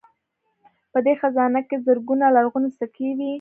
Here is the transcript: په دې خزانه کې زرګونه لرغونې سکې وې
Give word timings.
په 0.91 0.99
دې 1.05 1.13
خزانه 1.21 1.61
کې 1.67 1.77
زرګونه 1.85 2.25
لرغونې 2.35 2.69
سکې 2.79 3.09
وې 3.17 3.29